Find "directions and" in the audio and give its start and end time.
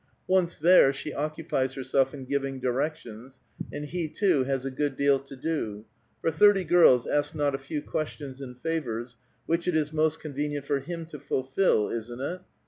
2.59-3.85